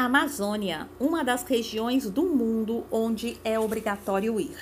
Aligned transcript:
Amazônia, 0.00 0.88
uma 1.00 1.24
das 1.24 1.42
regiões 1.42 2.08
do 2.08 2.22
mundo 2.22 2.84
onde 2.88 3.36
é 3.42 3.58
obrigatório 3.58 4.38
ir. 4.38 4.56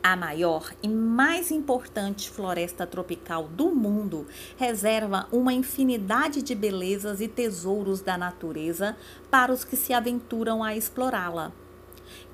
A 0.00 0.14
maior 0.14 0.72
e 0.80 0.88
mais 0.88 1.50
importante 1.50 2.30
floresta 2.30 2.86
tropical 2.86 3.48
do 3.48 3.74
mundo 3.74 4.24
reserva 4.56 5.26
uma 5.32 5.52
infinidade 5.52 6.42
de 6.42 6.54
belezas 6.54 7.20
e 7.20 7.26
tesouros 7.26 8.02
da 8.02 8.16
natureza 8.16 8.96
para 9.32 9.52
os 9.52 9.64
que 9.64 9.74
se 9.74 9.92
aventuram 9.92 10.62
a 10.62 10.76
explorá-la. 10.76 11.50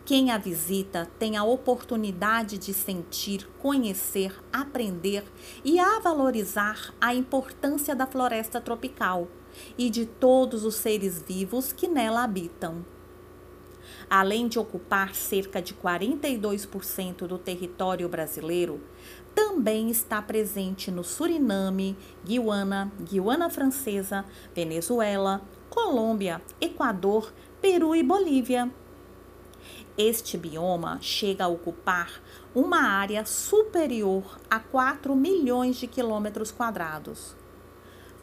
Quem 0.05 0.30
a 0.30 0.39
visita 0.39 1.09
tem 1.18 1.37
a 1.37 1.45
oportunidade 1.45 2.59
de 2.59 2.75
sentir, 2.75 3.48
conhecer, 3.59 4.34
aprender 4.52 5.25
e 5.64 5.79
a 5.79 6.00
valorizar 6.00 6.93
a 7.00 7.14
importância 7.14 7.95
da 7.95 8.06
floresta 8.06 8.61
tropical 8.61 9.29
e 9.79 9.88
de 9.91 10.06
todos 10.06 10.64
os 10.64 10.75
seres 10.75 11.23
vivos 11.23 11.73
que 11.73 11.87
nela 11.87 12.25
habitam. 12.25 12.84
Além 14.09 14.48
de 14.48 14.59
ocupar 14.59 15.14
cerca 15.14 15.62
de 15.62 15.75
42% 15.75 17.27
do 17.27 17.39
território 17.39 18.09
brasileiro, 18.09 18.80
também 19.34 19.91
está 19.91 20.20
presente 20.20 20.91
no 20.91 21.05
Suriname, 21.05 21.97
Guiana, 22.25 22.92
Guiana 23.00 23.48
Francesa, 23.48 24.25
Venezuela, 24.55 25.41
Colômbia, 25.69 26.42
Equador, 26.61 27.33
Peru 27.61 27.95
e 27.95 28.02
Bolívia. 28.02 28.70
Este 29.96 30.37
bioma 30.37 30.98
chega 31.00 31.45
a 31.45 31.48
ocupar 31.48 32.23
uma 32.55 32.82
área 32.82 33.24
superior 33.24 34.38
a 34.50 34.59
4 34.59 35.14
milhões 35.14 35.77
de 35.77 35.86
quilômetros 35.86 36.50
quadrados 36.50 37.41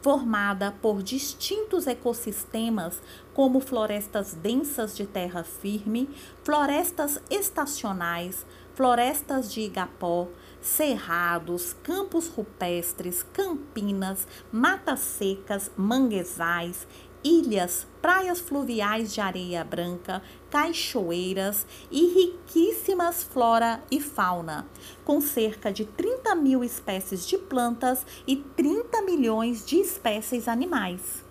formada 0.00 0.74
por 0.80 1.02
distintos 1.02 1.86
ecossistemas, 1.86 3.00
como 3.34 3.60
florestas 3.60 4.32
densas 4.34 4.96
de 4.96 5.06
terra 5.06 5.42
firme, 5.44 6.08
florestas 6.42 7.20
estacionais, 7.30 8.46
florestas 8.74 9.52
de 9.52 9.62
igapó, 9.62 10.28
cerrados, 10.60 11.74
campos 11.82 12.28
rupestres, 12.28 13.24
campinas, 13.32 14.26
matas 14.52 15.00
secas, 15.00 15.70
manguezais, 15.76 16.86
ilhas, 17.22 17.86
praias 18.00 18.40
fluviais 18.40 19.12
de 19.12 19.20
areia 19.20 19.64
branca, 19.64 20.22
cachoeiras 20.50 21.66
e 21.90 22.06
riquíssimas 22.06 23.22
flora 23.22 23.82
e 23.90 24.00
fauna, 24.00 24.66
com 25.04 25.20
cerca 25.20 25.72
de 25.72 25.84
30 25.84 26.34
mil 26.34 26.62
espécies 26.62 27.26
de 27.26 27.36
plantas 27.36 28.06
e 28.26 28.36
30 28.36 29.02
milhões 29.02 29.66
de 29.66 29.76
espécies 29.76 30.48
animais. 30.48 31.28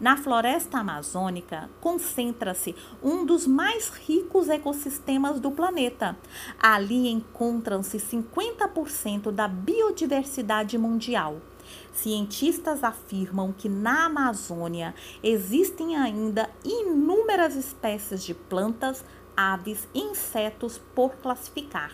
Na 0.00 0.16
floresta 0.16 0.78
amazônica 0.78 1.70
concentra-se 1.80 2.74
um 3.02 3.24
dos 3.24 3.46
mais 3.46 3.88
ricos 3.88 4.48
ecossistemas 4.48 5.38
do 5.38 5.52
planeta. 5.52 6.16
Ali 6.60 7.08
encontram-se 7.08 7.98
50% 7.98 9.30
da 9.30 9.46
biodiversidade 9.46 10.76
mundial. 10.76 11.40
Cientistas 11.92 12.82
afirmam 12.82 13.52
que 13.52 13.68
na 13.68 14.06
Amazônia 14.06 14.94
existem 15.22 15.96
ainda 15.96 16.50
inúmeras 16.64 17.56
espécies 17.56 18.22
de 18.22 18.34
plantas, 18.34 19.04
aves 19.36 19.88
e 19.94 20.00
insetos 20.00 20.80
por 20.94 21.16
classificar. 21.16 21.92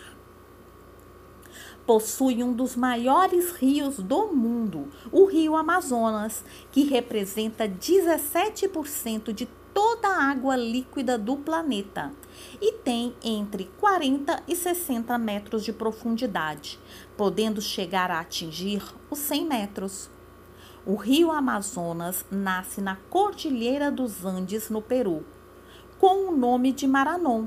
Possui 1.85 2.43
um 2.43 2.53
dos 2.53 2.75
maiores 2.75 3.51
rios 3.51 3.97
do 3.97 4.27
mundo, 4.27 4.87
o 5.11 5.25
Rio 5.25 5.55
Amazonas, 5.55 6.43
que 6.71 6.83
representa 6.83 7.67
17% 7.67 9.33
de 9.33 9.47
toda 10.01 10.15
a 10.15 10.31
água 10.31 10.55
líquida 10.55 11.15
do 11.15 11.37
planeta 11.37 12.11
e 12.59 12.73
tem 12.73 13.15
entre 13.23 13.65
40 13.79 14.41
e 14.47 14.55
60 14.55 15.15
metros 15.19 15.63
de 15.63 15.71
profundidade, 15.71 16.79
podendo 17.15 17.61
chegar 17.61 18.09
a 18.09 18.19
atingir 18.19 18.83
os 19.11 19.19
100 19.19 19.45
metros. 19.45 20.09
O 20.83 20.95
rio 20.95 21.31
Amazonas 21.31 22.25
nasce 22.31 22.81
na 22.81 22.95
Cordilheira 23.11 23.91
dos 23.91 24.25
Andes, 24.25 24.71
no 24.71 24.81
Peru, 24.81 25.23
com 25.99 26.29
o 26.29 26.35
nome 26.35 26.71
de 26.71 26.87
Maranon. 26.87 27.45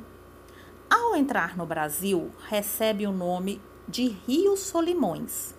Ao 0.88 1.16
entrar 1.16 1.56
no 1.56 1.66
Brasil, 1.66 2.30
recebe 2.48 3.04
o 3.04 3.12
nome 3.12 3.60
de 3.88 4.06
Rio 4.06 4.56
Solimões. 4.56 5.56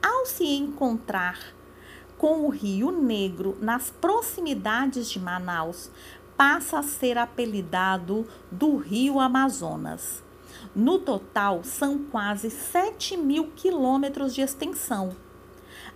Ao 0.00 0.24
se 0.24 0.44
encontrar 0.44 1.55
com 2.18 2.46
o 2.46 2.48
Rio 2.48 2.90
Negro 2.90 3.56
nas 3.60 3.90
proximidades 3.90 5.10
de 5.10 5.20
Manaus, 5.20 5.90
passa 6.36 6.78
a 6.78 6.82
ser 6.82 7.18
apelidado 7.18 8.26
do 8.50 8.76
Rio 8.76 9.18
Amazonas. 9.18 10.22
No 10.74 10.98
total, 10.98 11.62
são 11.64 11.98
quase 12.04 12.50
7 12.50 13.16
mil 13.16 13.50
quilômetros 13.54 14.34
de 14.34 14.42
extensão. 14.42 15.16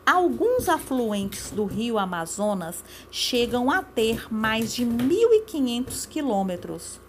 Alguns 0.04 0.68
afluentes 0.68 1.50
do 1.50 1.66
rio 1.66 1.98
Amazonas 1.98 2.82
chegam 3.10 3.70
a 3.70 3.82
ter 3.82 4.32
mais 4.32 4.74
de 4.74 4.84
1.500 4.84 6.08
quilômetros. 6.08 7.00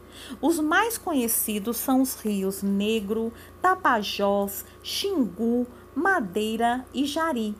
Os 0.41 0.59
mais 0.59 0.97
conhecidos 0.97 1.77
são 1.77 2.01
os 2.01 2.15
rios 2.15 2.61
Negro, 2.61 3.31
Tapajós, 3.61 4.65
Xingu, 4.83 5.65
Madeira 5.95 6.85
e 6.93 7.05
Jari. 7.05 7.55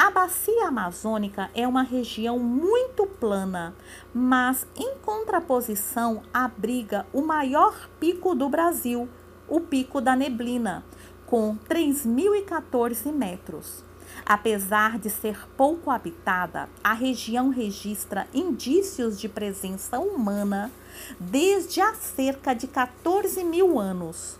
A 0.00 0.12
bacia 0.12 0.68
amazônica 0.68 1.50
é 1.52 1.66
uma 1.66 1.82
região 1.82 2.38
muito 2.38 3.04
plana, 3.04 3.74
mas 4.14 4.64
em 4.76 4.94
contraposição 4.98 6.22
abriga 6.32 7.04
o 7.12 7.20
maior 7.20 7.90
pico 7.98 8.32
do 8.32 8.48
Brasil, 8.48 9.08
o 9.48 9.60
Pico 9.60 10.00
da 10.00 10.14
Neblina, 10.14 10.84
com 11.26 11.58
3.014 11.68 13.12
metros. 13.12 13.82
Apesar 14.24 15.00
de 15.00 15.10
ser 15.10 15.36
pouco 15.56 15.90
habitada, 15.90 16.68
a 16.84 16.92
região 16.92 17.48
registra 17.48 18.28
indícios 18.32 19.18
de 19.18 19.28
presença 19.28 19.98
humana 19.98 20.70
desde 21.18 21.80
há 21.80 21.92
cerca 21.94 22.54
de 22.54 22.68
14 22.68 23.42
mil 23.42 23.80
anos. 23.80 24.38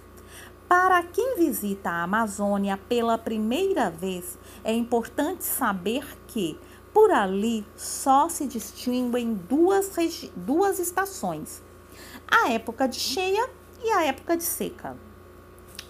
Para 0.68 1.02
quem 1.02 1.36
visita 1.36 1.88
a 1.88 2.02
Amazônia 2.02 2.78
pela 2.88 3.16
primeira 3.16 3.90
vez, 3.90 4.38
é 4.62 4.70
importante 4.70 5.42
saber 5.42 6.04
que 6.26 6.60
por 6.92 7.10
ali 7.10 7.66
só 7.74 8.28
se 8.28 8.46
distinguem 8.46 9.32
duas, 9.32 9.90
duas 10.36 10.78
estações: 10.78 11.62
a 12.30 12.50
época 12.50 12.86
de 12.86 12.96
cheia 12.96 13.48
e 13.82 13.90
a 13.90 14.04
época 14.04 14.36
de 14.36 14.44
seca. 14.44 14.94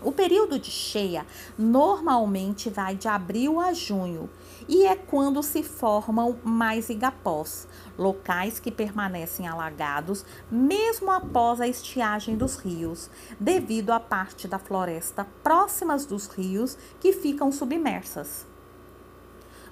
O 0.00 0.12
período 0.12 0.60
de 0.60 0.70
cheia 0.70 1.26
normalmente 1.58 2.70
vai 2.70 2.94
de 2.94 3.08
abril 3.08 3.58
a 3.58 3.72
junho 3.72 4.30
e 4.68 4.86
é 4.86 4.94
quando 4.94 5.42
se 5.42 5.62
formam 5.62 6.38
mais 6.44 6.88
igapós, 6.88 7.66
locais 7.98 8.60
que 8.60 8.70
permanecem 8.70 9.48
alagados 9.48 10.24
mesmo 10.50 11.10
após 11.10 11.60
a 11.60 11.66
estiagem 11.66 12.36
dos 12.36 12.56
rios, 12.56 13.10
devido 13.40 13.90
à 13.90 13.98
parte 13.98 14.46
da 14.46 14.58
floresta 14.58 15.26
próximas 15.42 16.06
dos 16.06 16.28
rios 16.28 16.78
que 17.00 17.12
ficam 17.12 17.50
submersas. 17.50 18.47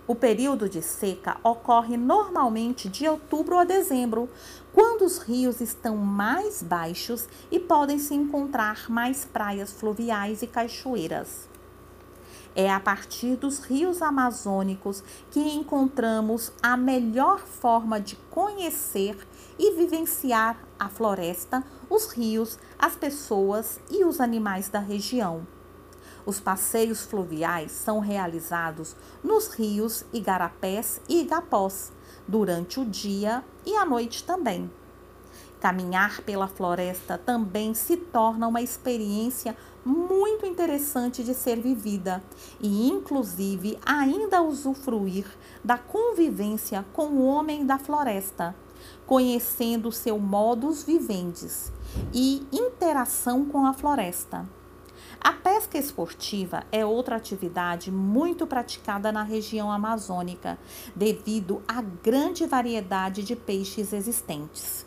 O 0.09 0.15
período 0.15 0.69
de 0.69 0.81
seca 0.83 1.37
ocorre 1.43 1.97
normalmente 1.97 2.89
de 2.89 3.09
outubro 3.09 3.59
a 3.59 3.65
dezembro, 3.65 4.29
quando 4.73 5.05
os 5.05 5.19
rios 5.19 5.61
estão 5.61 5.97
mais 5.97 6.63
baixos 6.63 7.29
e 7.51 7.59
podem 7.59 7.99
se 7.99 8.15
encontrar 8.15 8.89
mais 8.89 9.25
praias 9.25 9.73
fluviais 9.73 10.43
e 10.43 10.47
cachoeiras. 10.47 11.49
É 12.55 12.73
a 12.73 12.79
partir 12.79 13.35
dos 13.35 13.59
rios 13.59 14.01
amazônicos 14.01 15.03
que 15.31 15.41
encontramos 15.41 16.53
a 16.63 16.77
melhor 16.77 17.41
forma 17.41 18.01
de 18.01 18.15
conhecer 18.31 19.19
e 19.59 19.75
vivenciar 19.75 20.57
a 20.79 20.89
floresta, 20.89 21.65
os 21.91 22.13
rios, 22.13 22.59
as 22.79 22.95
pessoas 22.95 23.81
e 23.91 24.05
os 24.05 24.21
animais 24.21 24.69
da 24.69 24.79
região. 24.79 25.56
Os 26.27 26.41
passeios 26.41 27.03
fluviais 27.03 27.71
são 27.71 28.01
realizados 28.01 28.97
nos 29.23 29.47
rios 29.47 30.05
Igarapés 30.13 31.01
e 31.09 31.21
Igapós, 31.21 31.93
durante 32.27 32.81
o 32.81 32.85
dia 32.85 33.45
e 33.65 33.77
à 33.77 33.87
noite 33.87 34.25
também. 34.25 34.69
Caminhar 35.61 36.21
pela 36.23 36.49
floresta 36.49 37.17
também 37.17 37.75
se 37.75 37.97
torna 37.97 38.49
uma 38.49 38.61
experiência 38.61 39.57
muito 39.85 40.45
interessante 40.45 41.23
de 41.23 41.33
ser 41.33 41.61
vivida 41.61 42.21
e, 42.61 42.89
inclusive, 42.89 43.79
ainda 43.87 44.43
usufruir 44.43 45.27
da 45.65 45.79
convivência 45.79 46.85
com 46.93 47.07
o 47.07 47.25
homem 47.25 47.65
da 47.65 47.79
floresta, 47.79 48.55
conhecendo 49.07 49.93
seu 49.93 50.19
modus 50.19 50.83
vivendi 50.83 51.47
e 52.13 52.45
interação 52.53 53.45
com 53.47 53.65
a 53.65 53.73
floresta. 53.73 54.45
A 55.21 55.33
pesca 55.33 55.79
esportiva 55.79 56.65
é 56.71 56.85
outra 56.85 57.17
atividade 57.17 57.91
muito 57.91 58.47
praticada 58.47 59.11
na 59.11 59.23
região 59.23 59.71
amazônica, 59.71 60.59
devido 60.95 61.63
à 61.67 61.81
grande 61.83 62.47
variedade 62.47 63.23
de 63.23 63.35
peixes 63.35 63.93
existentes. 63.93 64.87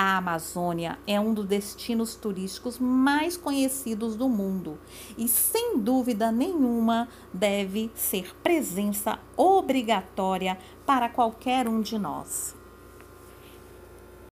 A 0.00 0.18
Amazônia 0.18 0.96
é 1.08 1.18
um 1.18 1.34
dos 1.34 1.44
destinos 1.44 2.14
turísticos 2.14 2.78
mais 2.78 3.36
conhecidos 3.36 4.14
do 4.14 4.28
mundo 4.28 4.78
e, 5.16 5.26
sem 5.26 5.76
dúvida 5.76 6.30
nenhuma, 6.30 7.08
deve 7.34 7.90
ser 7.96 8.32
presença 8.36 9.18
obrigatória 9.36 10.56
para 10.86 11.08
qualquer 11.08 11.66
um 11.66 11.80
de 11.80 11.98
nós. 11.98 12.57